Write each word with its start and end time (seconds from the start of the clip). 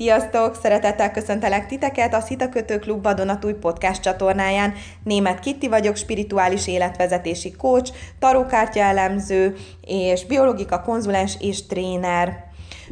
Sziasztok! 0.00 0.54
Szeretettel 0.54 1.10
köszöntelek 1.10 1.66
titeket 1.66 2.14
a 2.14 2.20
Szitakötő 2.20 2.78
Klub 2.78 3.02
Vadonatúj 3.02 3.52
podcast 3.52 4.02
csatornáján. 4.02 4.72
Német 5.04 5.40
Kitti 5.40 5.68
vagyok, 5.68 5.96
spirituális 5.96 6.66
életvezetési 6.66 7.50
coach, 7.50 7.92
tarókártya 8.18 8.80
elemző 8.80 9.56
és 9.86 10.26
biológika 10.26 10.80
konzulens 10.80 11.36
és 11.40 11.66
tréner. 11.66 12.49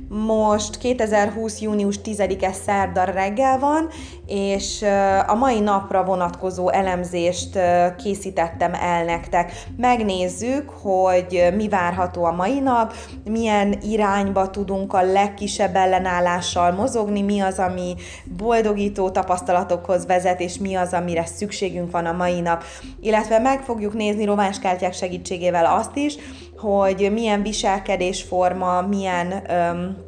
Most 0.09 0.79
2020. 0.79 1.61
június 1.61 2.01
10-e 2.05 2.53
szerda 2.53 3.05
reggel 3.05 3.59
van, 3.59 3.89
és 4.27 4.85
a 5.27 5.35
mai 5.35 5.61
napra 5.61 6.05
vonatkozó 6.05 6.71
elemzést 6.71 7.59
készítettem 8.03 8.75
el 8.75 9.05
nektek. 9.05 9.53
Megnézzük, 9.77 10.71
hogy 10.71 11.49
mi 11.57 11.69
várható 11.69 12.25
a 12.25 12.33
mai 12.33 12.59
nap, 12.61 12.93
milyen 13.25 13.79
irányba 13.83 14.51
tudunk 14.51 14.93
a 14.93 15.03
legkisebb 15.03 15.77
ellenállással 15.77 16.73
mozogni, 16.73 17.23
mi 17.23 17.41
az, 17.41 17.59
ami 17.59 17.95
boldogító 18.37 19.11
tapasztalatokhoz 19.11 20.07
vezet, 20.07 20.41
és 20.41 20.59
mi 20.59 20.75
az, 20.75 20.93
amire 20.93 21.27
szükségünk 21.27 21.91
van 21.91 22.07
a 22.07 22.13
mai 22.13 22.41
nap. 22.41 22.65
Illetve 23.01 23.39
meg 23.39 23.61
fogjuk 23.61 23.95
nézni 23.95 24.25
rováskártyák 24.25 24.93
segítségével 24.93 25.67
azt 25.67 25.97
is, 25.97 26.17
hogy 26.61 27.09
milyen 27.13 27.43
viselkedésforma, 27.43 28.81
milyen 28.81 29.51
öm, 29.51 30.07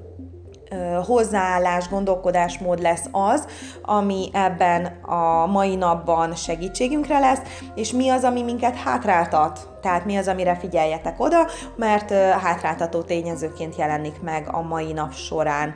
hozzáállás, 1.07 1.89
gondolkodásmód 1.89 2.81
lesz 2.81 3.05
az, 3.11 3.47
ami 3.83 4.29
ebben 4.33 4.85
a 5.03 5.47
mai 5.47 5.75
napban 5.77 6.35
segítségünkre 6.35 7.19
lesz, 7.19 7.41
és 7.75 7.93
mi 7.93 8.09
az, 8.09 8.25
ami 8.25 8.43
minket 8.43 8.77
hátráltat. 8.77 9.69
Tehát 9.81 10.05
mi 10.05 10.17
az, 10.17 10.29
amire 10.29 10.57
figyeljetek 10.57 11.21
oda, 11.21 11.47
mert 11.77 12.11
hátráltató 12.43 13.03
tényezőként 13.03 13.77
jelenik 13.77 14.21
meg 14.23 14.49
a 14.53 14.61
mai 14.63 14.93
nap 14.93 15.13
során. 15.13 15.75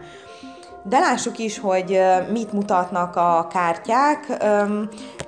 De 0.87 0.99
lássuk 0.99 1.39
is, 1.39 1.59
hogy 1.59 2.01
mit 2.33 2.53
mutatnak 2.53 3.17
a 3.17 3.47
kártyák. 3.51 4.45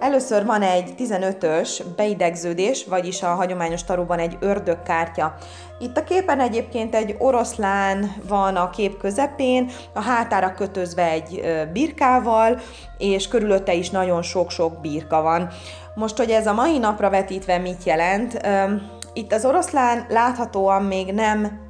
Először 0.01 0.47
van 0.47 0.63
egy 0.63 0.95
15-ös 0.99 1.81
beidegződés, 1.97 2.85
vagyis 2.85 3.23
a 3.23 3.27
hagyományos 3.27 3.85
taróban 3.85 4.19
egy 4.19 4.37
ördögkártya. 4.41 5.35
Itt 5.79 5.97
a 5.97 6.05
képen 6.05 6.41
egyébként 6.41 6.95
egy 6.95 7.15
oroszlán 7.19 8.13
van 8.29 8.57
a 8.57 8.71
kép 8.71 8.99
közepén, 8.99 9.71
a 9.93 10.01
hátára 10.01 10.55
kötözve 10.55 11.11
egy 11.11 11.43
birkával, 11.73 12.61
és 12.99 13.29
körülötte 13.29 13.75
is 13.75 13.91
nagyon 13.91 14.23
sok-sok 14.23 14.81
birka 14.81 15.23
van. 15.23 15.49
Most, 15.95 16.17
hogy 16.17 16.31
ez 16.31 16.47
a 16.47 16.55
mai 16.55 16.79
napra 16.79 17.11
vetítve 17.11 17.59
mit 17.59 17.85
jelent, 17.85 18.41
itt 19.13 19.33
az 19.33 19.45
oroszlán 19.45 20.07
láthatóan 20.09 20.83
még 20.83 21.13
nem 21.13 21.65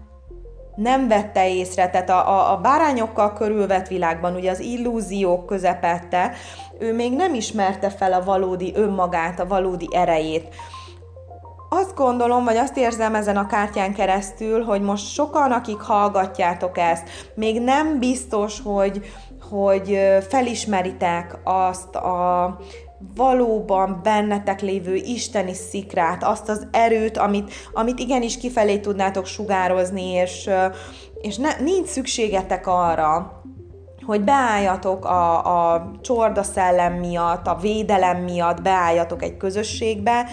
nem 0.77 1.09
vette 1.09 1.49
észre, 1.49 1.91
tehát 1.91 2.11
a, 2.11 2.29
a, 2.29 2.53
a 2.53 2.57
bárányokkal 2.57 3.33
körülvett 3.33 3.89
világban, 3.89 4.35
ugye 4.35 4.51
az 4.51 4.61
illúziók 4.61 5.47
közepette, 5.47 6.33
ő 6.79 6.95
még 6.95 7.13
nem 7.13 7.35
ismerte 7.35 7.91
fel 7.91 8.13
a 8.13 8.25
valódi 8.25 8.73
önmagát, 8.75 9.41
a 9.41 9.47
valódi 9.47 9.89
erejét. 9.93 10.55
Azt 11.69 11.95
gondolom, 11.95 12.45
vagy 12.45 12.57
azt 12.57 12.77
érzem 12.77 13.15
ezen 13.15 13.37
a 13.37 13.47
kártyán 13.47 13.95
keresztül, 13.95 14.65
hogy 14.65 14.81
most 14.81 15.13
sokan, 15.13 15.53
akik 15.53 15.81
hallgatjátok 15.81 16.79
ezt, 16.79 17.09
még 17.35 17.61
nem 17.61 17.99
biztos, 17.99 18.61
hogy, 18.65 19.05
hogy 19.51 19.99
felismeritek 20.29 21.39
azt 21.45 21.95
a 21.95 22.59
valóban 23.15 24.01
bennetek 24.03 24.61
lévő 24.61 24.95
isteni 24.95 25.55
szikrát, 25.55 26.25
azt 26.25 26.49
az 26.49 26.67
erőt, 26.71 27.17
amit, 27.17 27.53
amit 27.73 27.99
igenis 27.99 28.39
kifelé 28.39 28.79
tudnátok 28.79 29.27
sugározni, 29.27 30.11
és, 30.11 30.51
és 31.21 31.37
ne, 31.37 31.51
nincs 31.61 31.87
szükségetek 31.87 32.67
arra, 32.67 33.43
hogy 34.07 34.21
beálljatok 34.21 35.05
a, 35.05 35.75
a 35.75 35.91
csorda 36.01 36.43
szellem 36.43 36.93
miatt, 36.93 37.47
a 37.47 37.59
védelem 37.61 38.17
miatt, 38.17 38.63
beálljatok 38.63 39.23
egy 39.23 39.37
közösségbe, 39.37 40.27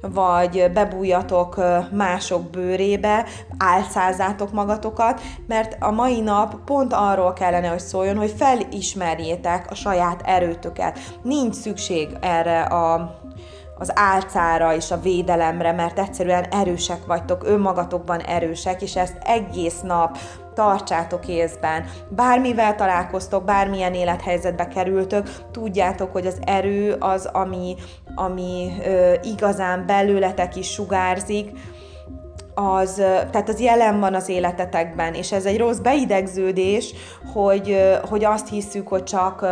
vagy 0.00 0.70
bebújjatok 0.72 1.60
mások 1.92 2.50
bőrébe, 2.50 3.26
álcázátok 3.58 4.52
magatokat, 4.52 5.20
mert 5.46 5.76
a 5.80 5.90
mai 5.90 6.20
nap 6.20 6.64
pont 6.64 6.92
arról 6.92 7.32
kellene, 7.32 7.68
hogy 7.68 7.80
szóljon, 7.80 8.16
hogy 8.16 8.34
felismerjétek 8.36 9.70
a 9.70 9.74
saját 9.74 10.22
erőtöket. 10.24 10.98
Nincs 11.22 11.54
szükség 11.54 12.08
erre 12.20 12.62
a 12.62 13.16
az 13.80 13.92
álcára 13.94 14.74
és 14.74 14.90
a 14.90 15.00
védelemre, 15.00 15.72
mert 15.72 15.98
egyszerűen 15.98 16.44
erősek 16.44 17.06
vagytok, 17.06 17.44
önmagatokban 17.46 18.20
erősek, 18.20 18.82
és 18.82 18.96
ezt 18.96 19.16
egész 19.24 19.80
nap 19.80 20.18
tartsátok 20.58 21.28
észben. 21.28 21.84
Bármivel 22.08 22.74
találkoztok, 22.74 23.44
bármilyen 23.44 23.94
élethelyzetbe 23.94 24.68
kerültök, 24.68 25.30
tudjátok, 25.50 26.12
hogy 26.12 26.26
az 26.26 26.38
erő 26.44 26.96
az, 26.98 27.26
ami, 27.32 27.76
ami 28.14 28.72
ö, 28.84 29.12
igazán 29.22 29.86
belőletek 29.86 30.56
is 30.56 30.70
sugárzik, 30.70 31.50
az, 32.54 32.94
tehát 33.30 33.48
az 33.48 33.60
jelen 33.60 34.00
van 34.00 34.14
az 34.14 34.28
életetekben, 34.28 35.14
és 35.14 35.32
ez 35.32 35.44
egy 35.44 35.58
rossz 35.58 35.78
beidegződés, 35.78 36.94
hogy, 37.32 37.98
hogy 38.08 38.24
azt 38.24 38.48
hiszük, 38.48 38.88
hogy 38.88 39.04
csak 39.04 39.46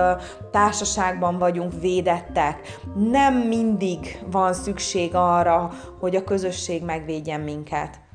társaságban 0.50 1.38
vagyunk 1.38 1.72
védettek. 1.80 2.78
Nem 3.10 3.34
mindig 3.34 4.18
van 4.30 4.52
szükség 4.52 5.14
arra, 5.14 5.70
hogy 6.00 6.16
a 6.16 6.24
közösség 6.24 6.84
megvédjen 6.84 7.40
minket. 7.40 8.05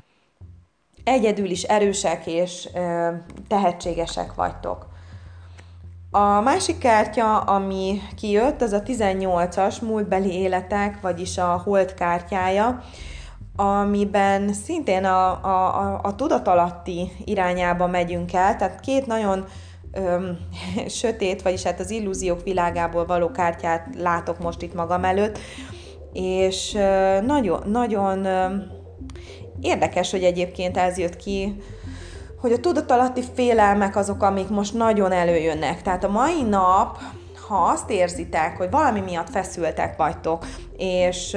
Egyedül 1.04 1.50
is 1.50 1.62
erősek 1.62 2.26
és 2.26 2.68
tehetségesek 3.48 4.34
vagytok. 4.34 4.90
A 6.10 6.40
másik 6.40 6.78
kártya, 6.78 7.38
ami 7.38 8.00
kijött, 8.16 8.62
az 8.62 8.72
a 8.72 8.82
18-as 8.82 9.82
múltbeli 9.82 10.32
életek, 10.32 11.00
vagyis 11.00 11.38
a 11.38 11.62
hold 11.64 11.94
kártyája 11.94 12.82
amiben 13.56 14.52
szintén 14.52 15.04
a, 15.04 15.44
a, 15.44 15.80
a, 15.80 16.00
a 16.02 16.14
tudatalatti 16.14 17.12
irányába 17.24 17.86
megyünk 17.86 18.32
el, 18.32 18.56
tehát 18.56 18.80
két 18.80 19.06
nagyon 19.06 19.44
öm, 19.92 20.38
sötét, 20.88 21.42
vagyis 21.42 21.62
hát 21.62 21.80
az 21.80 21.90
illúziók 21.90 22.42
világából 22.42 23.06
való 23.06 23.30
kártyát 23.30 23.86
látok 23.98 24.38
most 24.38 24.62
itt 24.62 24.74
magam 24.74 25.04
előtt, 25.04 25.38
és 26.12 26.74
ö, 26.74 27.20
nagyon, 27.20 27.62
nagyon 27.66 28.24
ö, 28.24 28.46
érdekes, 29.62 30.10
hogy 30.10 30.24
egyébként 30.24 30.76
ez 30.76 30.98
jött 30.98 31.16
ki, 31.16 31.56
hogy 32.40 32.52
a 32.52 32.60
tudatalatti 32.60 33.22
félelmek 33.34 33.96
azok, 33.96 34.22
amik 34.22 34.48
most 34.48 34.74
nagyon 34.74 35.12
előjönnek. 35.12 35.82
Tehát 35.82 36.04
a 36.04 36.08
mai 36.08 36.42
nap 36.42 36.98
ha 37.48 37.56
azt 37.56 37.90
érzitek, 37.90 38.56
hogy 38.56 38.70
valami 38.70 39.00
miatt 39.00 39.30
feszültek 39.30 39.96
vagytok, 39.96 40.46
és 40.76 41.36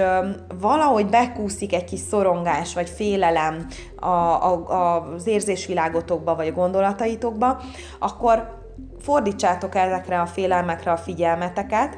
valahogy 0.60 1.06
bekúszik 1.06 1.74
egy 1.74 1.84
kis 1.84 2.00
szorongás 2.00 2.74
vagy 2.74 2.90
félelem 2.90 3.68
a, 3.96 4.08
a, 4.08 5.02
az 5.14 5.28
érzésvilágotokba 5.28 6.36
vagy 6.36 6.48
a 6.48 6.52
gondolataitokba, 6.52 7.62
akkor 8.00 8.64
fordítsátok 9.00 9.76
ezekre 9.76 10.22
a 10.22 10.26
félelmekre 10.26 10.92
a 10.92 10.98
figyelmeteket, 10.98 11.98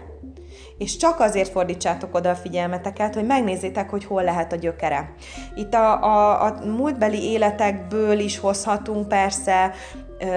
és 0.78 0.98
csak 0.98 1.20
azért 1.20 1.52
fordítsátok 1.52 2.16
oda 2.16 2.30
a 2.30 2.36
figyelmeteket, 2.36 3.14
hogy 3.14 3.26
megnézzétek, 3.26 3.90
hogy 3.90 4.06
hol 4.06 4.24
lehet 4.24 4.54
a 4.54 4.56
gyökere. 4.56 5.14
Itt 5.56 5.74
a, 5.74 6.04
a, 6.04 6.44
a 6.44 6.66
múltbeli 6.66 7.24
életekből 7.24 8.20
is 8.20 8.40
hozhatunk 8.40 9.08
persze 9.08 9.72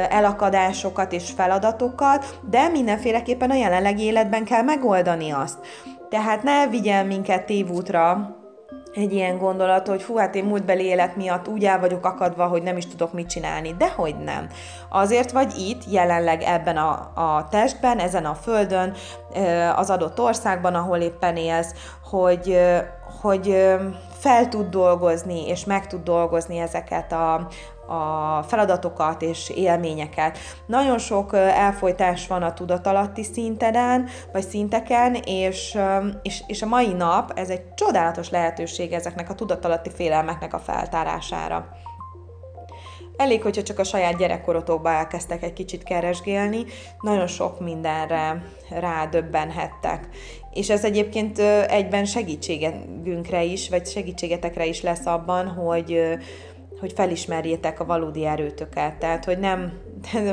elakadásokat 0.09 1.13
és 1.13 1.31
feladatokat, 1.31 2.41
de 2.51 2.69
mindenféleképpen 2.69 3.51
a 3.51 3.55
jelenlegi 3.55 4.03
életben 4.03 4.45
kell 4.45 4.63
megoldani 4.63 5.31
azt. 5.31 5.59
Tehát 6.09 6.43
ne 6.43 6.67
vigyen 6.67 7.07
minket 7.07 7.47
tévútra 7.47 8.35
egy 8.95 9.13
ilyen 9.13 9.39
gondolat, 9.39 9.89
hogy 9.89 10.03
fú, 10.03 10.17
hát 10.17 10.35
én 10.35 10.45
múltbeli 10.45 10.85
élet 10.85 11.17
miatt 11.17 11.49
úgy 11.49 11.65
el 11.65 11.81
vagyok 11.81 12.05
akadva, 12.05 12.47
hogy 12.47 12.63
nem 12.63 12.77
is 12.77 12.87
tudok 12.87 13.13
mit 13.13 13.29
csinálni. 13.29 13.75
Dehogy 13.79 14.17
nem. 14.17 14.49
Azért 14.89 15.31
vagy 15.31 15.59
itt, 15.59 15.83
jelenleg 15.91 16.43
ebben 16.43 16.77
a, 16.77 16.91
a 17.15 17.49
testben, 17.51 17.99
ezen 17.99 18.25
a 18.25 18.35
földön, 18.35 18.95
az 19.77 19.91
adott 19.91 20.21
országban, 20.21 20.75
ahol 20.75 20.99
éppen 20.99 21.37
élsz, 21.37 21.75
hogy, 22.11 22.59
hogy 23.21 23.77
fel 24.19 24.49
tud 24.49 24.69
dolgozni, 24.69 25.49
és 25.49 25.65
meg 25.65 25.87
tud 25.87 26.03
dolgozni 26.03 26.59
ezeket 26.59 27.13
a, 27.13 27.47
a 27.91 28.43
feladatokat 28.43 29.23
és 29.23 29.51
élményeket. 29.51 30.39
Nagyon 30.67 30.99
sok 30.99 31.35
elfolytás 31.35 32.27
van 32.27 32.43
a 32.43 32.53
tudatalatti 32.53 33.23
szinteden, 33.23 34.09
vagy 34.33 34.49
szinteken, 34.49 35.15
és, 35.15 35.79
és, 36.23 36.43
és 36.47 36.63
a 36.63 36.67
mai 36.67 36.93
nap 36.93 37.33
ez 37.35 37.51
egy 37.51 37.75
csodálatos 37.75 38.31
lehetőség 38.31 38.93
ezeknek 38.93 39.31
a 39.31 39.35
tudatalatti 39.35 39.91
félelmeknek 39.91 40.55
a 40.55 40.59
feltárására. 40.59 41.69
Elég, 43.17 43.43
hogyha 43.43 43.63
csak 43.63 43.79
a 43.79 43.85
saját 43.85 44.17
gyerekkorotokba 44.17 44.91
elkezdtek 44.91 45.43
egy 45.43 45.53
kicsit 45.53 45.83
keresgélni, 45.83 46.65
nagyon 47.01 47.27
sok 47.27 47.61
mindenre 47.61 48.43
rádöbbenhettek. 48.71 50.09
És 50.53 50.71
ez 50.71 50.85
egyébként 50.85 51.39
egyben 51.69 52.05
segítségünkre 52.05 53.43
is, 53.43 53.69
vagy 53.69 53.87
segítségetekre 53.87 54.67
is 54.67 54.83
lesz 54.83 55.07
abban, 55.07 55.49
hogy, 55.49 56.01
hogy 56.81 56.93
felismerjétek 56.93 57.81
a 57.81 57.85
valódi 57.85 58.27
erőtöket. 58.27 58.95
Tehát, 58.95 59.25
hogy 59.25 59.39
nem, 59.49 59.73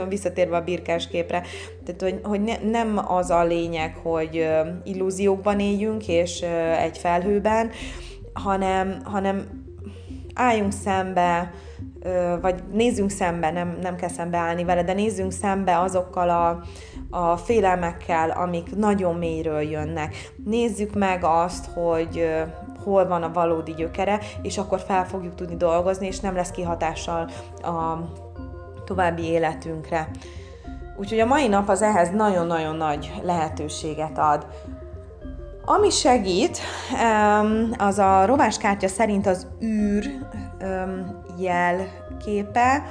visszatérve 0.10 0.58
a 0.58 0.64
birkás 0.64 1.08
képre, 1.08 1.44
tehát 1.86 2.02
hogy, 2.02 2.20
hogy 2.24 2.42
ne, 2.42 2.58
nem 2.70 3.02
az 3.08 3.30
a 3.30 3.44
lényeg, 3.44 3.96
hogy 4.04 4.48
illúziókban 4.84 5.60
éljünk, 5.60 6.08
és 6.08 6.42
egy 6.80 6.98
felhőben, 6.98 7.70
hanem, 8.34 8.98
hanem 9.04 9.66
álljunk 10.34 10.72
szembe, 10.72 11.52
vagy 12.42 12.64
nézzünk 12.72 13.10
szembe, 13.10 13.52
nem, 13.52 13.78
nem 13.82 13.96
kell 13.96 14.10
szembeállni 14.10 14.64
vele, 14.64 14.84
de 14.84 14.94
nézzünk 14.94 15.32
szembe 15.32 15.80
azokkal 15.80 16.30
a, 16.30 16.64
a 17.18 17.38
félelmekkel, 17.38 18.30
amik 18.30 18.76
nagyon 18.76 19.16
mélyről 19.16 19.62
jönnek. 19.62 20.16
Nézzük 20.46 20.94
meg 20.94 21.24
azt, 21.24 21.66
hogy 21.66 22.30
hol 22.88 23.08
van 23.08 23.24
a 23.24 23.32
valódi 23.32 23.74
gyökere, 23.74 24.20
és 24.42 24.58
akkor 24.58 24.80
fel 24.80 25.06
fogjuk 25.06 25.36
tudni 25.36 25.56
dolgozni, 25.56 26.08
és 26.08 26.20
nem 26.20 26.36
lesz 26.36 26.52
kihatással 26.52 27.30
a 27.62 27.98
további 28.86 29.24
életünkre. 29.24 30.10
Úgyhogy 30.98 31.20
a 31.20 31.26
mai 31.26 31.48
nap 31.48 31.70
az 31.70 31.82
ehhez 31.82 32.10
nagyon-nagyon 32.10 32.76
nagy 32.76 33.14
lehetőséget 33.24 34.18
ad. 34.18 34.46
Ami 35.66 35.90
segít, 35.90 36.60
az 37.78 38.00
a 38.00 38.26
rováskártya 38.26 38.88
szerint 38.88 39.28
az 39.28 39.48
űr 39.64 40.06
jelképe, 41.40 42.84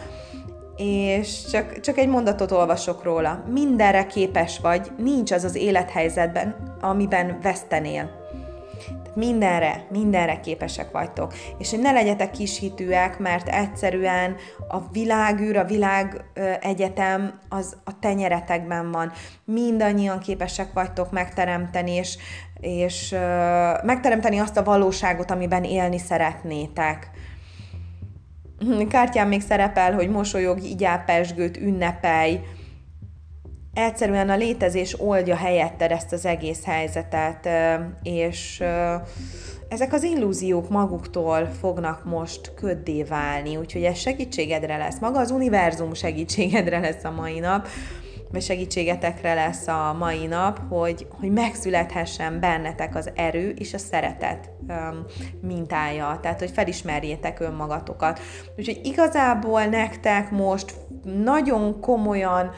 és 0.76 1.44
csak, 1.44 1.81
csak 1.81 1.98
egy 1.98 2.08
mondatot 2.08 2.50
olvasok 2.50 3.02
róla. 3.02 3.43
Mindenre 3.52 4.06
képes 4.06 4.58
vagy, 4.58 4.90
nincs 4.96 5.32
az 5.32 5.44
az 5.44 5.54
élethelyzetben, 5.54 6.76
amiben 6.81 7.38
vesztenél 7.43 8.15
mindenre, 9.16 9.86
mindenre 9.90 10.40
képesek 10.40 10.90
vagytok. 10.90 11.34
És 11.58 11.70
hogy 11.70 11.80
ne 11.80 11.92
legyetek 11.92 12.30
kishitűek, 12.30 13.18
mert 13.18 13.48
egyszerűen 13.48 14.36
a 14.68 14.78
világűr, 14.92 15.56
a 15.56 15.64
világ 15.64 16.24
egyetem 16.60 17.38
az 17.48 17.76
a 17.84 17.98
tenyeretekben 17.98 18.90
van. 18.90 19.12
Mindannyian 19.44 20.18
képesek 20.18 20.72
vagytok 20.72 21.10
megteremteni, 21.10 21.92
és, 21.92 22.16
és 22.60 23.14
megteremteni 23.82 24.38
azt 24.38 24.56
a 24.56 24.64
valóságot, 24.64 25.30
amiben 25.30 25.64
élni 25.64 25.98
szeretnétek. 25.98 27.10
Kártyán 28.88 29.28
még 29.28 29.40
szerepel, 29.40 29.92
hogy 29.92 30.08
mosolyog, 30.08 30.62
igyál 30.62 31.04
pesgőt, 31.04 31.56
ünnepelj, 31.56 32.40
egyszerűen 33.76 34.28
a 34.28 34.37
létezés 34.37 35.00
oldja 35.00 35.37
helyetted 35.37 35.90
ezt 35.90 36.12
az 36.12 36.26
egész 36.26 36.64
helyzetet, 36.64 37.49
és 38.02 38.62
ezek 39.69 39.93
az 39.93 40.02
illúziók 40.02 40.69
maguktól 40.69 41.44
fognak 41.61 42.05
most 42.05 42.52
köddé 42.55 43.02
válni, 43.02 43.56
úgyhogy 43.56 43.82
ez 43.82 43.99
segítségedre 43.99 44.76
lesz. 44.76 44.99
Maga 44.99 45.19
az 45.20 45.31
univerzum 45.31 45.94
segítségedre 45.94 46.78
lesz 46.78 47.05
a 47.05 47.11
mai 47.11 47.38
nap, 47.38 47.69
vagy 48.32 48.43
segítségetekre 48.43 49.34
lesz 49.34 49.67
a 49.67 49.96
mai 49.99 50.26
nap, 50.26 50.61
hogy, 50.69 51.06
hogy 51.11 51.31
megszülethessen 51.31 52.40
bennetek 52.40 52.94
az 52.94 53.11
erő 53.14 53.55
és 53.58 53.75
a 53.75 53.79
szeretet 53.79 54.50
mintája, 55.40 56.19
tehát 56.22 56.38
hogy 56.38 56.50
felismerjétek 56.50 57.40
önmagatokat. 57.40 58.20
Úgyhogy 58.56 58.81
igazából 58.84 59.64
nektek 59.64 60.31
most 60.31 60.75
nagyon 61.25 61.81
komolyan 61.81 62.50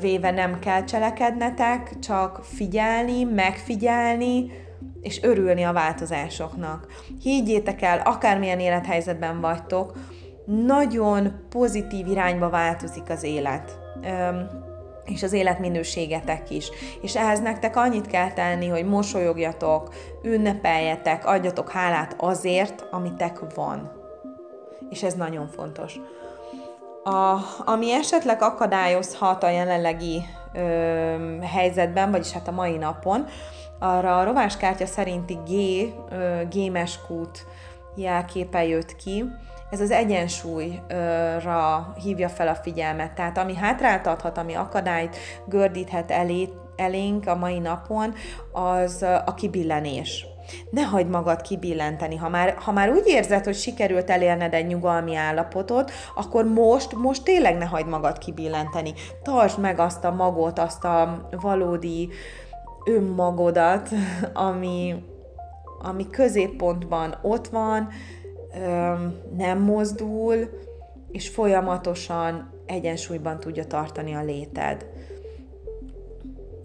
véve 0.00 0.30
nem 0.30 0.58
kell 0.58 0.84
cselekednetek, 0.84 1.98
csak 1.98 2.44
figyelni, 2.44 3.24
megfigyelni, 3.24 4.50
és 5.00 5.22
örülni 5.22 5.62
a 5.62 5.72
változásoknak. 5.72 6.86
Higgyétek 7.22 7.82
el, 7.82 7.98
akármilyen 8.04 8.60
élethelyzetben 8.60 9.40
vagytok, 9.40 9.92
nagyon 10.46 11.32
pozitív 11.48 12.06
irányba 12.06 12.48
változik 12.48 13.10
az 13.10 13.22
élet. 13.22 13.78
És 15.04 15.22
az 15.22 15.32
életminőségetek 15.32 16.50
is. 16.50 16.70
És 17.02 17.16
ehhez 17.16 17.40
nektek 17.40 17.76
annyit 17.76 18.06
kell 18.06 18.32
tenni, 18.32 18.68
hogy 18.68 18.84
mosolyogjatok, 18.84 19.94
ünnepeljetek, 20.22 21.26
adjatok 21.26 21.70
hálát 21.70 22.14
azért, 22.18 22.86
amitek 22.90 23.54
van. 23.54 23.92
És 24.90 25.02
ez 25.02 25.14
nagyon 25.14 25.48
fontos. 25.48 26.00
A, 27.04 27.38
ami 27.64 27.92
esetleg 27.92 28.42
akadályozhat 28.42 29.42
a 29.42 29.48
jelenlegi 29.48 30.22
ö, 30.52 31.40
helyzetben, 31.42 32.10
vagyis 32.10 32.32
hát 32.32 32.48
a 32.48 32.52
mai 32.52 32.76
napon, 32.76 33.26
arra 33.78 34.18
a 34.18 34.24
rováskártya 34.24 34.86
szerinti 34.86 35.38
G, 35.46 35.50
ö, 36.12 36.42
G-meskút 36.50 37.46
jelképe 37.94 38.66
jött 38.66 38.96
ki. 38.96 39.24
Ez 39.70 39.80
az 39.80 39.90
egyensúlyra 39.90 41.92
hívja 42.02 42.28
fel 42.28 42.48
a 42.48 42.54
figyelmet. 42.54 43.14
Tehát 43.14 43.38
ami 43.38 43.54
hátráltathat, 43.54 44.38
ami 44.38 44.54
akadályt 44.54 45.16
gördíthet 45.46 46.10
elé, 46.10 46.48
elénk 46.76 47.26
a 47.26 47.34
mai 47.34 47.58
napon, 47.58 48.14
az 48.52 49.02
a 49.24 49.34
kibillenés 49.34 50.26
ne 50.70 50.82
hagyd 50.82 51.08
magad 51.08 51.40
kibillenteni. 51.40 52.16
Ha 52.16 52.28
már, 52.28 52.54
ha 52.56 52.72
már 52.72 52.90
úgy 52.90 53.06
érzed, 53.06 53.44
hogy 53.44 53.54
sikerült 53.54 54.10
elérned 54.10 54.54
egy 54.54 54.66
nyugalmi 54.66 55.16
állapotot, 55.16 55.90
akkor 56.14 56.44
most, 56.44 56.94
most 56.94 57.22
tényleg 57.22 57.56
ne 57.56 57.64
hagyd 57.64 57.88
magad 57.88 58.18
kibillenteni. 58.18 58.92
Tartsd 59.22 59.60
meg 59.60 59.78
azt 59.78 60.04
a 60.04 60.10
magot, 60.10 60.58
azt 60.58 60.84
a 60.84 61.28
valódi 61.40 62.08
önmagodat, 62.84 63.88
ami, 64.32 64.94
ami 65.82 66.10
középpontban 66.10 67.18
ott 67.22 67.48
van, 67.48 67.88
nem 69.36 69.58
mozdul, 69.58 70.48
és 71.10 71.28
folyamatosan 71.28 72.52
egyensúlyban 72.66 73.40
tudja 73.40 73.64
tartani 73.64 74.14
a 74.14 74.22
léted. 74.22 74.86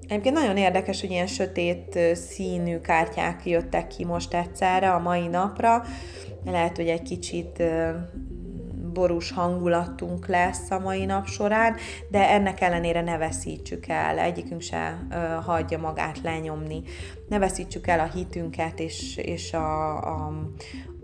Egyébként 0.10 0.36
nagyon 0.36 0.58
érdekes, 0.58 1.02
hogy 1.02 1.12
ilyen 1.12 1.28
sötét 1.28 2.00
színű 2.14 2.80
kártyák 2.80 3.46
jöttek 3.46 3.88
ki 3.88 4.06
most 4.06 4.34
egyszerre 4.34 4.92
a 4.92 5.00
mai 5.00 5.28
napra. 5.28 5.84
Lehet, 6.46 6.76
hogy 6.76 6.88
egy 6.88 7.02
kicsit 7.02 7.64
borús 8.94 9.32
hangulatunk 9.32 10.28
lesz 10.28 10.72
a 10.72 10.80
mai 10.80 11.06
nap 11.06 11.28
során, 11.28 11.76
de 12.10 12.30
ennek 12.30 12.62
ellenére 12.62 13.02
ne 13.02 13.18
veszítsük 13.18 13.88
el, 13.88 14.18
egyikünk 14.18 14.62
se 14.62 15.07
hagyja 15.45 15.80
magát 15.80 16.22
lenyomni. 16.22 16.81
Ne 17.28 17.40
veszítsük 17.40 17.88
el 17.88 18.00
a 18.00 18.12
hitünket 18.14 18.80
és, 18.80 19.18
és 19.18 19.54
a, 19.54 19.98
a, 19.98 20.31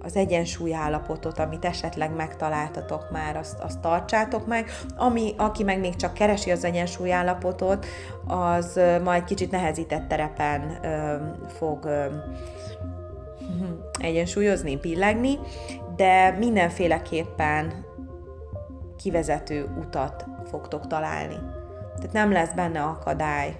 az 0.05 0.15
egyensúly 0.15 0.73
állapotot, 0.73 1.39
amit 1.39 1.65
esetleg 1.65 2.15
megtaláltatok 2.15 3.11
már, 3.11 3.37
azt, 3.37 3.59
azt 3.59 3.79
tartsátok 3.79 4.47
meg. 4.47 4.69
Ami, 4.95 5.33
aki 5.37 5.63
meg 5.63 5.79
még 5.79 5.95
csak 5.95 6.13
keresi 6.13 6.51
az 6.51 6.63
egyensúly 6.63 7.11
állapotot, 7.11 7.85
az 8.27 8.79
majd 9.03 9.23
kicsit 9.23 9.51
nehezített 9.51 10.07
terepen 10.07 10.79
ö, 10.83 11.15
fog 11.47 11.85
ö, 11.85 12.05
egyensúlyozni, 14.07 14.77
pillegni, 14.77 15.39
de 15.95 16.31
mindenféleképpen 16.39 17.85
kivezető 18.97 19.69
utat 19.79 20.25
fogtok 20.49 20.87
találni. 20.87 21.37
Tehát 21.95 22.13
nem 22.13 22.31
lesz 22.31 22.53
benne 22.53 22.81
akadály, 22.81 23.55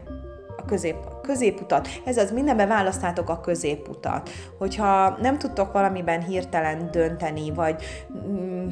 közép, 0.65 0.95
középutat. 1.22 1.88
Ez 2.05 2.17
az, 2.17 2.31
mindenben 2.31 2.67
választátok 2.67 3.29
a 3.29 3.39
középutat. 3.39 4.29
Hogyha 4.57 5.17
nem 5.22 5.38
tudtok 5.38 5.72
valamiben 5.72 6.24
hirtelen 6.24 6.91
dönteni, 6.91 7.51
vagy 7.51 7.84
mm, 8.27 8.67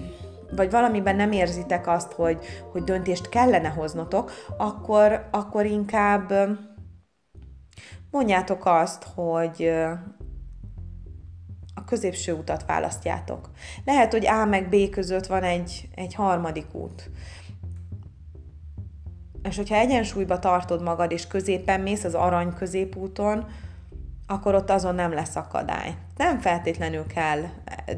vagy 0.55 0.71
valamiben 0.71 1.15
nem 1.15 1.31
érzitek 1.31 1.87
azt, 1.87 2.11
hogy, 2.11 2.45
hogy 2.71 2.83
döntést 2.83 3.29
kellene 3.29 3.67
hoznotok, 3.69 4.31
akkor, 4.57 5.27
akkor 5.31 5.65
inkább 5.65 6.33
mondjátok 8.11 8.65
azt, 8.65 9.07
hogy 9.15 9.71
a 11.75 11.83
középső 11.85 12.33
utat 12.33 12.65
választjátok. 12.65 13.49
Lehet, 13.85 14.11
hogy 14.11 14.27
A 14.27 14.45
meg 14.45 14.69
B 14.69 14.89
között 14.89 15.25
van 15.25 15.43
egy, 15.43 15.89
egy 15.95 16.13
harmadik 16.13 16.73
út. 16.73 17.09
És 19.43 19.57
hogyha 19.57 19.75
egyensúlyba 19.75 20.39
tartod 20.39 20.83
magad, 20.83 21.11
és 21.11 21.27
középen 21.27 21.79
mész 21.79 22.03
az 22.03 22.13
arany 22.13 22.53
középúton, 22.53 23.45
akkor 24.27 24.55
ott 24.55 24.69
azon 24.69 24.95
nem 24.95 25.13
lesz 25.13 25.35
akadály. 25.35 25.95
Nem 26.17 26.39
feltétlenül 26.39 27.05
kell 27.05 27.39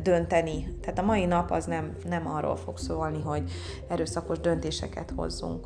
dönteni. 0.03 0.77
Tehát 0.81 0.99
a 0.99 1.05
mai 1.05 1.25
nap 1.25 1.51
az 1.51 1.65
nem, 1.65 1.95
nem 2.09 2.27
arról 2.27 2.55
fog 2.55 2.77
szólni, 2.77 3.21
hogy 3.21 3.51
erőszakos 3.87 4.39
döntéseket 4.39 5.13
hozzunk. 5.15 5.65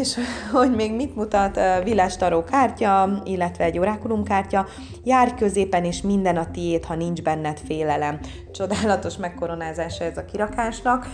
És 0.00 0.16
hogy 0.52 0.74
még 0.74 0.94
mit 0.94 1.16
mutat 1.16 1.60
Villás 1.82 2.16
Taró 2.16 2.44
kártya, 2.44 3.22
illetve 3.24 3.64
egy 3.64 3.78
orákulum 3.78 4.24
kártya, 4.24 4.66
járj 5.04 5.34
középen, 5.34 5.84
és 5.84 6.02
minden 6.02 6.36
a 6.36 6.50
tiét, 6.50 6.84
ha 6.84 6.94
nincs 6.94 7.22
benned 7.22 7.58
félelem. 7.58 8.20
Csodálatos 8.50 9.16
megkoronázása 9.16 10.04
ez 10.04 10.16
a 10.16 10.24
kirakásnak. 10.24 11.06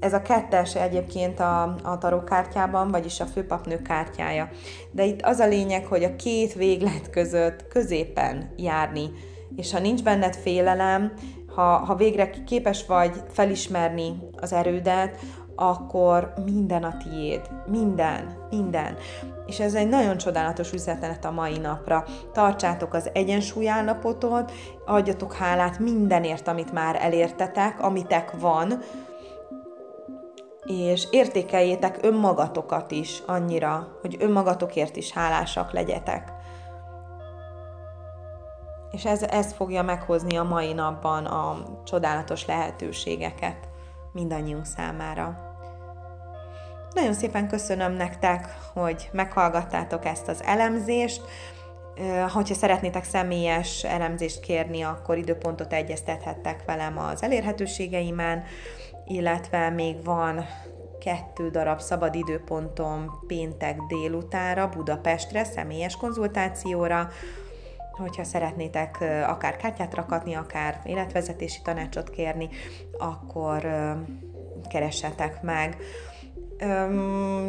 Ez 0.00 0.12
a 0.12 0.22
kettes 0.22 0.74
egyébként 0.74 1.40
a, 1.40 1.62
a 1.82 1.98
tarókártyában, 1.98 2.90
vagyis 2.90 3.20
a 3.20 3.26
főpapnő 3.26 3.82
kártyája. 3.82 4.48
De 4.90 5.04
itt 5.04 5.22
az 5.22 5.38
a 5.38 5.46
lényeg, 5.46 5.86
hogy 5.86 6.04
a 6.04 6.16
két 6.16 6.54
véglet 6.54 7.10
között 7.10 7.68
középen 7.68 8.52
járni. 8.56 9.10
És 9.56 9.72
ha 9.72 9.78
nincs 9.78 10.02
benned 10.02 10.36
félelem, 10.36 11.12
ha, 11.54 11.62
ha 11.62 11.94
végre 11.94 12.30
képes 12.46 12.86
vagy 12.86 13.22
felismerni 13.30 14.12
az 14.36 14.52
erődet, 14.52 15.18
akkor 15.56 16.32
minden 16.44 16.82
a 16.82 16.96
tiéd. 16.96 17.40
Minden, 17.66 18.46
minden. 18.50 18.96
És 19.46 19.60
ez 19.60 19.74
egy 19.74 19.88
nagyon 19.88 20.16
csodálatos 20.16 20.72
üzenet 20.72 21.24
a 21.24 21.30
mai 21.30 21.58
napra. 21.58 22.04
Tartsátok 22.32 22.94
az 22.94 23.10
egyensúlyállapotot, 23.12 24.52
adjatok 24.86 25.32
hálát 25.32 25.78
mindenért, 25.78 26.48
amit 26.48 26.72
már 26.72 26.96
elértetek, 27.00 27.82
amitek 27.82 28.32
van, 28.40 28.82
és 30.68 31.06
értékeljétek 31.10 31.98
önmagatokat 32.02 32.90
is 32.90 33.22
annyira, 33.26 33.98
hogy 34.00 34.16
önmagatokért 34.18 34.96
is 34.96 35.12
hálásak 35.12 35.72
legyetek. 35.72 36.32
És 38.90 39.04
ez, 39.04 39.22
ez 39.22 39.52
fogja 39.52 39.82
meghozni 39.82 40.36
a 40.36 40.42
mai 40.42 40.72
napban 40.72 41.24
a 41.24 41.62
csodálatos 41.84 42.46
lehetőségeket 42.46 43.68
mindannyiunk 44.12 44.64
számára. 44.64 45.46
Nagyon 46.94 47.14
szépen 47.14 47.48
köszönöm 47.48 47.92
nektek, 47.92 48.56
hogy 48.72 49.08
meghallgattátok 49.12 50.04
ezt 50.04 50.28
az 50.28 50.42
elemzést. 50.42 51.22
Hogyha 52.32 52.54
szeretnétek 52.54 53.04
személyes 53.04 53.84
elemzést 53.84 54.40
kérni, 54.40 54.82
akkor 54.82 55.16
időpontot 55.16 55.72
egyeztethettek 55.72 56.64
velem 56.66 56.98
az 56.98 57.22
elérhetőségeimen, 57.22 58.44
illetve 59.08 59.70
még 59.70 60.04
van 60.04 60.44
kettő 61.00 61.50
darab 61.50 61.80
szabad 61.80 62.14
időpontom 62.14 63.24
péntek 63.26 63.80
délutára 63.80 64.68
Budapestre, 64.68 65.44
személyes 65.44 65.96
konzultációra, 65.96 67.08
hogyha 67.90 68.24
szeretnétek 68.24 68.98
akár 69.26 69.56
kártyát 69.56 69.94
rakatni, 69.94 70.34
akár 70.34 70.80
életvezetési 70.84 71.60
tanácsot 71.62 72.10
kérni, 72.10 72.48
akkor 72.98 73.68
keressetek 74.68 75.42
meg. 75.42 75.76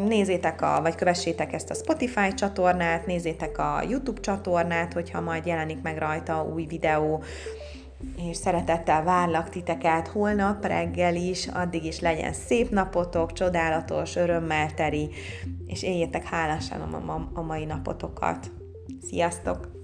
Nézzétek 0.06 0.62
a, 0.62 0.80
vagy 0.82 0.94
kövessétek 0.94 1.52
ezt 1.52 1.70
a 1.70 1.74
Spotify 1.74 2.34
csatornát, 2.34 3.06
nézzétek 3.06 3.58
a 3.58 3.82
YouTube 3.88 4.20
csatornát, 4.20 4.92
hogyha 4.92 5.20
majd 5.20 5.46
jelenik 5.46 5.82
meg 5.82 5.98
rajta 5.98 6.42
új 6.42 6.64
videó, 6.64 7.22
és 8.16 8.36
szeretettel 8.36 9.04
várlak 9.04 9.48
titeket 9.48 10.08
holnap 10.08 10.64
reggel 10.64 11.16
is, 11.16 11.46
addig 11.46 11.84
is 11.84 12.00
legyen 12.00 12.32
szép 12.32 12.70
napotok, 12.70 13.32
csodálatos, 13.32 14.16
örömmel 14.16 14.74
teri, 14.74 15.10
és 15.66 15.82
éljétek 15.82 16.24
hálásan 16.24 16.80
a, 17.34 17.42
mai 17.42 17.64
napotokat. 17.64 18.50
Sziasztok! 19.02 19.79